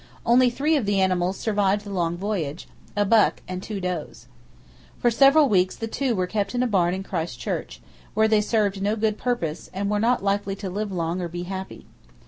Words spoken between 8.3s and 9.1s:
served no